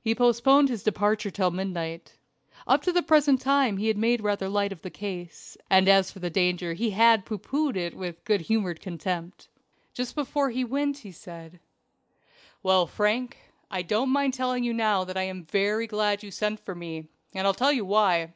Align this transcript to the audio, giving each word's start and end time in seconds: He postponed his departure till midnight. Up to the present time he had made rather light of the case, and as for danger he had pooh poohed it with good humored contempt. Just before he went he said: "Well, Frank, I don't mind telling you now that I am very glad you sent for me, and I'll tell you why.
He 0.00 0.14
postponed 0.14 0.68
his 0.68 0.84
departure 0.84 1.28
till 1.28 1.50
midnight. 1.50 2.14
Up 2.68 2.82
to 2.82 2.92
the 2.92 3.02
present 3.02 3.40
time 3.40 3.78
he 3.78 3.88
had 3.88 3.98
made 3.98 4.20
rather 4.20 4.48
light 4.48 4.70
of 4.70 4.82
the 4.82 4.90
case, 4.90 5.56
and 5.68 5.88
as 5.88 6.08
for 6.12 6.20
danger 6.30 6.74
he 6.74 6.90
had 6.90 7.24
pooh 7.26 7.36
poohed 7.38 7.76
it 7.76 7.96
with 7.96 8.22
good 8.22 8.42
humored 8.42 8.78
contempt. 8.80 9.48
Just 9.92 10.14
before 10.14 10.50
he 10.50 10.62
went 10.62 10.98
he 10.98 11.10
said: 11.10 11.58
"Well, 12.62 12.86
Frank, 12.86 13.38
I 13.68 13.82
don't 13.82 14.10
mind 14.10 14.34
telling 14.34 14.62
you 14.62 14.72
now 14.72 15.02
that 15.02 15.16
I 15.16 15.24
am 15.24 15.46
very 15.46 15.88
glad 15.88 16.22
you 16.22 16.30
sent 16.30 16.60
for 16.60 16.76
me, 16.76 17.08
and 17.34 17.44
I'll 17.44 17.52
tell 17.52 17.72
you 17.72 17.84
why. 17.84 18.34